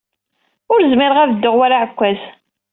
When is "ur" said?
0.73-0.79